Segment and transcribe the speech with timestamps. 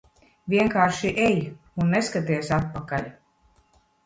[0.53, 1.37] Vienkārši ej
[1.83, 3.07] un neskaties atpakaļ.